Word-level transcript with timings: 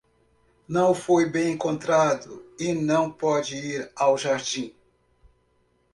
Não 0.67 0.95
foi 0.95 1.29
bem 1.29 1.51
encontrado 1.53 2.43
e 2.59 2.73
não 2.73 3.11
pôde 3.11 3.55
ir 3.55 3.91
ao 3.95 4.17
jardim. 4.17 4.73